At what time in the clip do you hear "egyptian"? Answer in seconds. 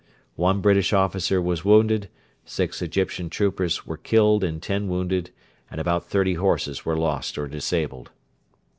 2.81-3.29